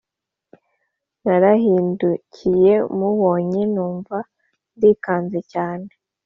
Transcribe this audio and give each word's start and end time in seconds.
Narahindukiye 1.23 2.73
mubonye 2.97 3.61
numva 3.73 4.17
ndikanze 4.75 5.39
cyane 5.51 5.89